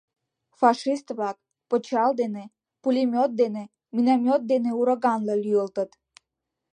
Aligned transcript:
«...Фашист-влак 0.59 1.37
пычал 1.69 2.11
дене, 2.21 2.43
пулемет 2.81 3.31
дене, 3.41 3.63
миномет 3.93 4.41
дене 4.51 4.71
ураганла 4.79 5.35
лӱйылтыт. 5.43 5.91